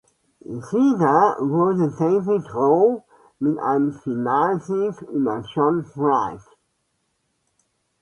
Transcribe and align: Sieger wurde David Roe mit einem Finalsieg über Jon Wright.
Sieger 0.43 1.37
wurde 1.41 1.91
David 1.95 2.51
Roe 2.55 3.03
mit 3.37 3.59
einem 3.59 3.93
Finalsieg 3.93 4.99
über 5.03 5.43
Jon 5.53 5.85
Wright. 5.95 6.41